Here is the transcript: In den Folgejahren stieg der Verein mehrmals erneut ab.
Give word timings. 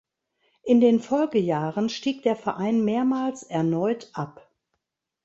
In 0.63 0.81
den 0.81 0.99
Folgejahren 0.99 1.87
stieg 1.87 2.23
der 2.23 2.35
Verein 2.35 2.83
mehrmals 2.83 3.43
erneut 3.43 4.09
ab. 4.13 4.49